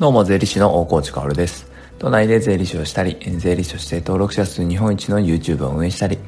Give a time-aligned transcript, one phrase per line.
[0.00, 1.66] どうも、税理士の大河内薫です。
[1.98, 6.18] 都内で税理士をしたり、税理士として登録者数日本一の YouTube を運営したり、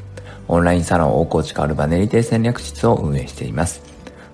[0.49, 3.81] オンラインサロン大河内薫バネリテ戦略室を運営しています。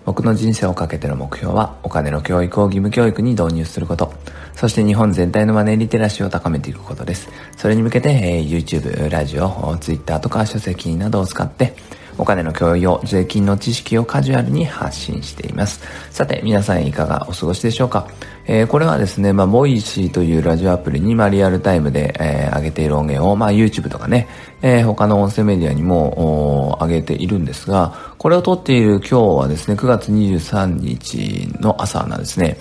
[0.07, 4.15] 僕の人生をかけての目標は、お金の教育を義務教育に導入すること、
[4.55, 7.29] そして日本全体のマネーリテラシーを高めていくことです。
[7.59, 11.77] それに向けて、えー、YouTube、ラジオ、Twitter とか書籍などを使って、
[12.19, 15.81] お金の教養、税金の知識をカジュアルに発信しています。
[16.11, 18.09] さて、皆さんいかがお過ごしでしょうか？
[18.49, 24.29] えー、これはですね、まあ、 Voicy というラジオアプリに、まあ、リアルタイムで、えー、上げている音源を、まあ、YouTube とかね、
[24.63, 32.57] えー、他の音声メディアにも、上げているんですが、これを撮っている今日はですね、9月23日の朝なんですね。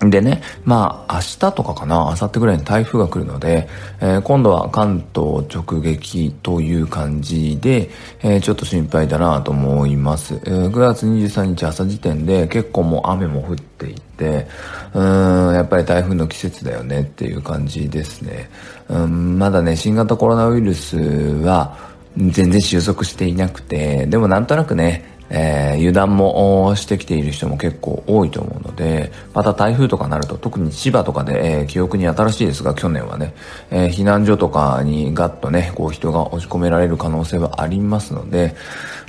[0.00, 3.68] でね、まあ、明日とかかな、明後日ぐらいに台風が来るので、
[4.00, 7.90] えー、今度は関東直撃という感じで、
[8.20, 10.34] えー、ちょっと心配だなと思います。
[10.34, 14.46] えー、9月23日朝時点で結構もう雨も降っていて、
[14.94, 18.50] うーん、やっぱり台風の季節だよねっていう感じですね。
[18.88, 21.76] うん、まだね、新型コロナウイルスは
[22.16, 33.34] 全然収束していなくて、でもなんとなくね、えー、油断もしてきている人も結構多いと思うので、また台風とかなると、特に千葉とかで、えー、記憶に新しいですが、去年はね、
[33.70, 38.54] えー、避難所とかにガッとね、こう人が押し込められる可能性はありますので、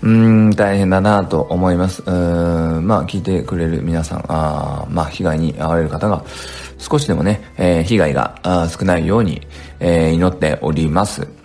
[0.01, 2.01] うーん、大変だなと思います。
[2.05, 6.23] うーん、まあ、聞いてくれる皆さん、あまあ、被害に遭われる方が、
[6.77, 8.35] 少しでもね、え、被害が
[8.69, 9.41] 少ないように、
[9.79, 11.38] え、祈っております。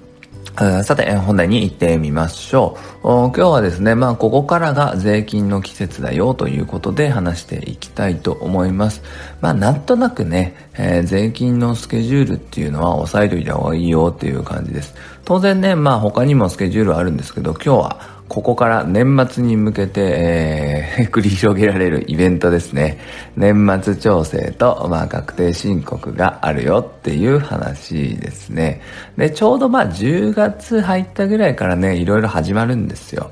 [0.56, 3.06] さて、本題に行ってみましょう。
[3.06, 9.02] 今日はですね、まあ、ここからが税金の季節だよということで話していきたいと思います。
[9.40, 14.94] まあ、なんとなくね、えー、税金のスケジュールっていうのは押さえといた方がいいよっていう感じです。
[15.24, 18.00] 当然ね、まあ、他にもスケジュールあるんですけど、今日は
[18.34, 22.98] ここから年末に向けて、えー、 繰り広げられるイベントですね。
[23.36, 28.80] 年末調整と、まあ、確定申告があるよっていう話ですね。
[29.16, 33.30] で、ちょうどまあ、10月入ったぐらいからね、いろいろ始まるんですよ。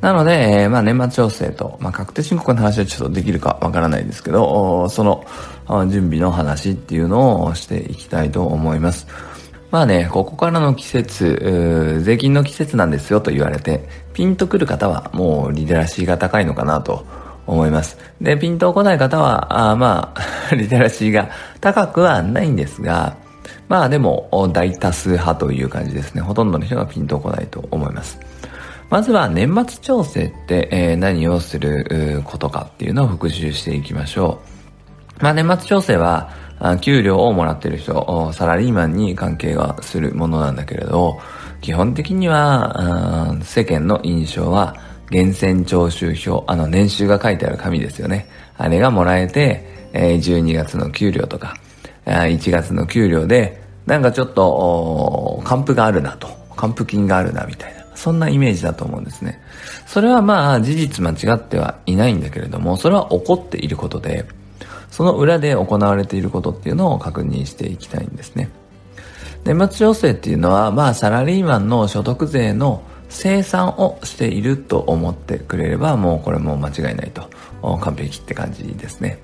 [0.00, 5.24] なので、えー、まあ、年末調整と、まあ、確定申告の話はちょっとできるかわからないですけど、その
[5.88, 9.08] 準備の話っていうのをしていきたいと思います。
[9.74, 17.04] まあね、ここからの季節、税金の季節なんですよと言われて、ピンとくる方はもうリテラシーが高いのかなと
[17.44, 17.98] 思います。
[18.20, 21.28] で、ピンと来ない方は、あまあ、 リテラシーが
[21.60, 23.16] 高くはないんですが、
[23.68, 26.20] まあでも大多数派という感じですね。
[26.22, 28.20] ほとんどの人がピンとこないと思います。
[28.90, 34.38] まずは年末調整って、え、何をすることかっていうのを復習していきましょ
[35.20, 35.24] う。
[35.24, 36.43] まあ年末調整は、
[36.80, 41.20] 給料をもらってる人、サラリーマンに関係がするものなんだけれど、
[41.60, 44.76] 基本的には、世間の印象は、
[45.10, 48.28] 源泉徴収票、あの年収が書いてある紙ですよね。
[48.56, 51.56] あれがもらえて、12月の給料とか、
[52.06, 57.84] 1月の給料で、なんかちょっと、還付があるなと、還付金があるなみたいな。
[57.94, 59.40] そんなイメージだと思うんですね。
[59.86, 64.24] それはまあ事実間違ってはいないんだけれども、それは起こっていることで、
[64.94, 68.48] その裏で行われていることっていうのを確認していきたいんですね。
[69.42, 77.28] 年末調整っていうのは、まあ、サラリーマンの所得税の生産をしていると思ってくれれば、もうこれも間違いないと。
[77.80, 79.18] 完璧って感じですね。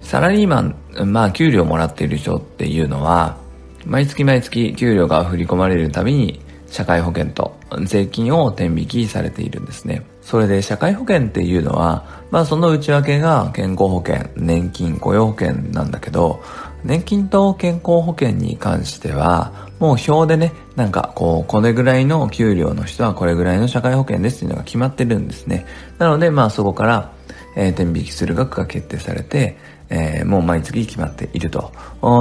[0.00, 3.36] サラリーマン、まあ、給料もらっている人っていうのは、
[3.84, 6.40] 毎月毎月給料が振り込まれるたびに、
[6.76, 10.04] 社会保険と税金を天引きされているんですね。
[10.20, 16.42] それで社会保険っていうのは、まあその内訳が健康保険、年金、雇用保険なんだけど、
[16.84, 25.64] 年金と健康保険に関しては、もう表でね、なんかこう、これぐらいの給料の人はこれぐらいの社会保険ですっていうのが決まってるんですね。
[25.98, 27.12] なのでまあそこから、
[27.56, 29.56] えー、天引きする額が決定されて、
[29.88, 31.72] えー、もう毎月決まっていると。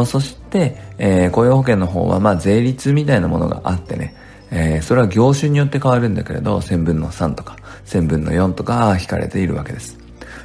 [0.06, 4.16] そして、えー、雇用保険の方はまあ税率みたいなものがあってね、
[4.52, 9.98] えー、それは業種によって変わるんだけれど、1000分の3とか、1000分の4とか引かれているわけです。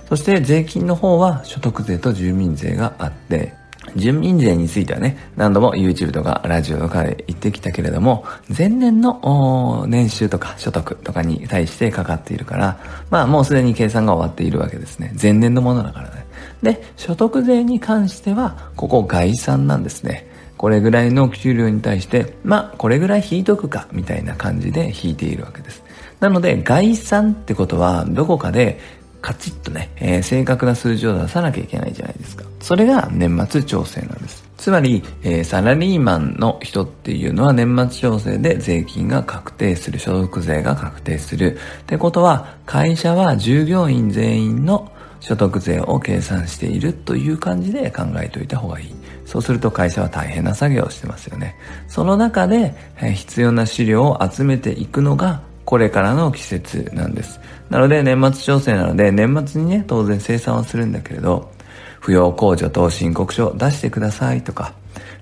[0.09, 3.55] そして税金の方は所得税と住民税があって、
[3.97, 8.25] 住民税についてはね、何度も YouTube とかラジオとかで言ってきたけれども、
[8.57, 12.79] 前年の年収とか所得とかに対してかかっているから、
[13.11, 15.15] まあもうすでに計算が終わっているわけですね。
[15.21, 16.27] 前年のものだからね。
[16.63, 20.30] で、所得税に関しては、ここ概算なんですね。
[20.61, 25.83] これぐらいの給料に対して、まあ、これぐらい引いとくか、みたいな感じで引いているわけです。
[26.21, 28.79] なので、概算ってことは、どこかで、
[29.23, 32.45] カチッとね、えー、正確な数字を出さなきゃいけないじゃないですか。
[32.61, 34.45] それが年末調整なんです。
[34.59, 41.57] つまり、えー、サラリーマンの人っていうのは年末調整で税金が確定する、所得税が確定する。
[41.85, 48.95] ってことは、会社は従業員全員の所得税を計算しているという感じで考えておいた方がいい。
[49.27, 51.55] そうすると会社は大変な作業をしてますよね。
[51.87, 52.75] その中で
[53.15, 57.39] 必要な資料を集めていくのがこれからの季節なんです。
[57.69, 61.53] なので年末調整なので年末にね、当然生産をするんだけれど、
[62.01, 64.73] 扶養控除等申告書を出してくださいとか、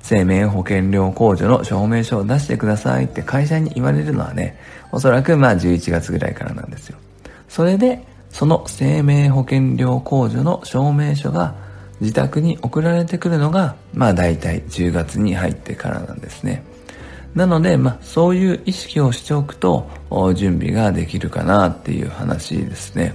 [0.01, 4.59] 生命保険料控除の証明書を出してくださいって会社に言われるのはね、
[4.91, 6.97] おそらくまあ11月ぐらいからなんですよ。
[7.49, 11.55] それで、その生命保険料控除の証明書が
[12.01, 16.63] 自宅に送られてくるのが、まあ大体10月に入ってからなんですね。
[17.35, 19.89] なので、まあそういう意識をしておくと、
[20.35, 23.15] 準備ができるかなっていう話ですね。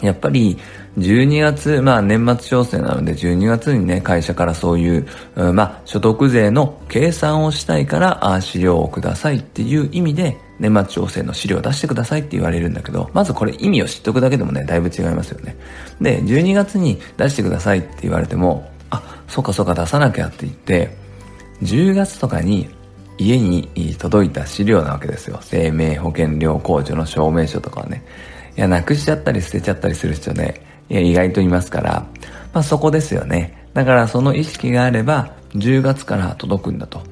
[0.00, 0.58] やっぱり
[0.98, 5.06] 12月、まあ年末調整なので12月にね、会社からそういう、
[5.52, 15.56] まあ所得税の計算をしたいから資料をくださいっていう意味で年末調整の資料を出してくださいって言われるんだけど、まずこれ意味を知っとくだけでもね、だいぶ違いますよね。
[16.00, 20.96] で、12月に出してくださいって言われても、あ、そうかそうか出さなきゃって言って、
[21.64, 22.70] 10月とかに
[23.18, 23.68] 家に
[23.98, 25.40] 届いた資料なわけですよ。
[25.42, 28.04] 生命保険料控除の証明書とかはね。
[28.56, 32.06] いや、なくしちゃったり捨てちゃったりする人ね、いや、意外といますから、
[32.52, 33.66] まあそこですよね。
[33.74, 37.02] だからその意識があれば、10月から届くんだと。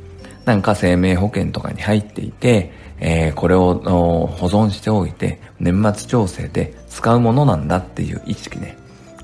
[0.45, 8.77] なんか生命保険とかに入っていて、えー、これを保存しておいて、年末調整で使うものなんだっていう意識ね。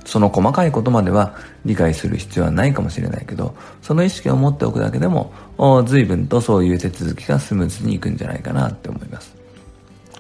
[0.05, 1.35] その細かいことまでは
[1.65, 5.33] 理解する必要はないかもしれないけど、その意識を持っておくだけでも、
[5.87, 9.36] 随分とそういう手続きがスムーズにいくんじゃないかなって思います。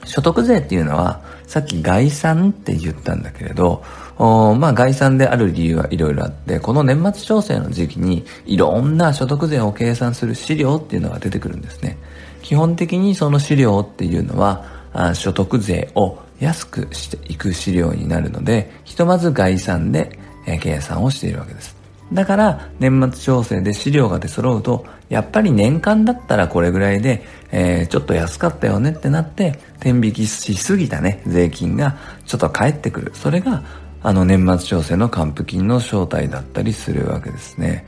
[0.06, 3.84] 所得税っていうのは、さっき概算って言ったんだけれど、
[4.18, 11.98] まあ概算である理由はいろいろあって、この年末調整の時期にいろんな所得税を計算する資料っていうのが出てくるんですね。
[12.42, 21.75] 基本的にその資料っていうのは、あ所得税を安くしていく資料になるので、ひとまず概算でえ計算をしているわけです。
[22.12, 33.12] だから年末調整で資料が出揃うと、やっぱり年間だったらこれぐらいで、えー、ちょっと安かったよねってなって、天引きしすぎたね、税金がちょっと返ってくる。
[33.14, 33.62] それが、
[34.02, 37.86] あの年末調整の還付金の正体だったりするわけですね。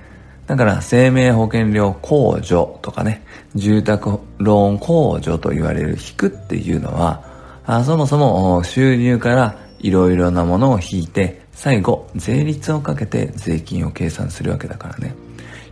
[0.48, 3.22] だから生命保険料控除とかね、
[3.54, 7.22] 住宅ローン控除と言われる引くっていうのは、
[7.66, 15.12] あそもそも収入からいろいろなものを引いて最後、税率をかけて税金を計算するわけだからね。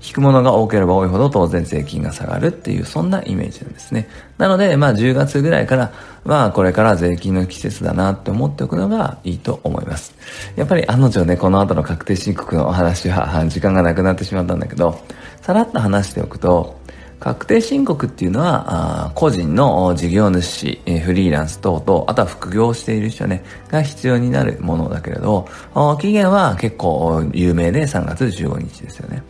[0.04, 4.08] 引くものが多ければ多いほど当然税金が下がるっていう、そんなイメージなんですね。
[4.36, 5.92] なので、まあ10月ぐらいから、
[6.24, 10.12] まあこれから税金の季節だなって思っておくのがいいと思います。
[10.56, 15.00] やっぱりあの女ね、この後の確定申告のお話は時間がなくなってしまったんだけど、
[15.40, 16.80] さらっと話しておくと、
[17.18, 25.48] 確定申告っていうのは、個人の事業主、フリーランス等々、あとは副業している人ね、が必要になるものだけれど、
[26.00, 29.22] 期限は結構有名で3月15日ですよね。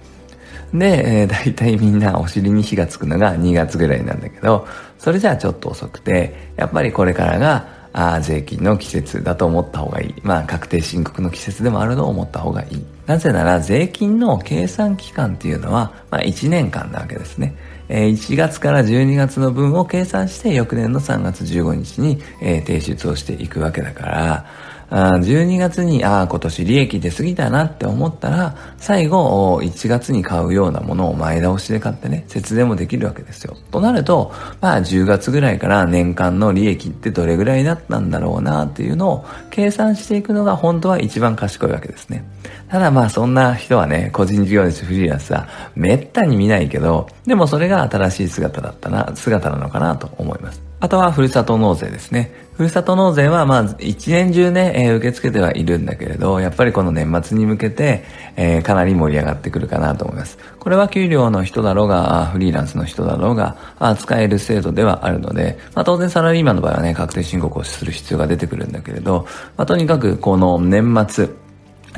[0.74, 4.66] で、えー、大体みんなお尻に火がつくのが2月ぐらいなんだけど、
[4.98, 7.76] それじゃあちょっと遅くて、やっぱりこれからが、
[8.20, 10.14] 税金の季節だと思った方がいい。
[10.22, 12.84] まあ、確定申告の季節でもあると思った方がいい。
[13.06, 17.56] なぜなら、税金の計算期間っていうのは、まあ、1年間なわけですね。
[17.88, 24.46] え1月から12月の分を計算して翌年の3月15日に、え提出をしていくわけだから、
[24.88, 33.56] あ12月に、ああ、今年利益出過ぎたなって思ったら、最後、1月に買うようなものを前倒しで買ってね、節電もできるわけですよ。
[33.72, 42.24] となると、まあ、10月ぐらいから年間の利益ってどれぐらいだったんだろうなっていうのを計算していくのが本当は一番賢いわけですね。
[42.69, 50.62] ただまあそんな人はね、個人事業主フリーランスはめったに見ないけど、でもそれが新しい姿だったな、姿なのかなと思います。
[50.78, 52.32] あとはふるさと納税ですね。
[52.56, 58.04] ふるさと納税はまあ一年中ね、えー、受け付けてはいるんだけれど、やっぱりこの年末に向けて、
[58.36, 60.38] えー、かなり盛り上がってくるかなと思います。
[60.58, 63.56] これは給料の人だろうが、フリーランスの人だろうが、
[63.98, 71.28] 使える制度ではあるので、まあ当然サラリーマンの場合はね、確定申告をする必要が出てくるんだけれど、まあとにかくこの年末、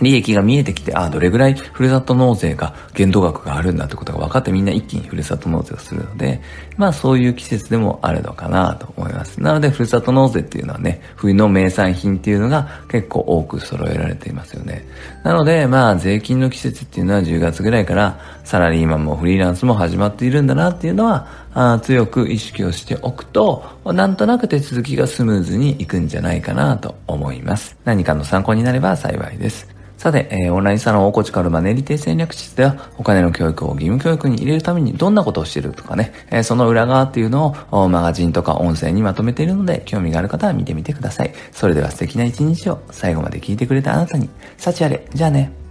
[0.01, 6.41] 利益が見えてきて、ああ、どれぐらいふるさと納税が限度額があるんだってことが分かってみんな一気にふるさと納税をするので、
[6.77, 9.41] まあそういう季節でもあるのかなと思います。
[9.43, 14.87] なのでふるさと納税っていうのはね、冬の名産品っていうのが結構多く揃えられていますよね。
[15.25, 27.77] なのでまあ税金の季節っていうのは10月ぐらいからサラリーマンもフリーランスも始まっているんだなっていうのはあ強く意識をしておくと、なんとなく手続きがスムーズにいくんじゃないかなと思います。
[27.85, 29.69] 何かの参考になれば幸いです。
[29.99, 41.33] さて、えー、オンラインサロン大河内カルマネリテ戦略室では、お金の教育を義務教育に入れるためにどんなことをしているとかね、えー、その裏側っていうのをマガジンとか音声にまとめているので、興味がある方は見てみてください。
[41.51, 45.05] それでは素敵な一日を最後まで聞いてくれたあなたに、幸あれ。
[45.13, 45.68] じゃあね。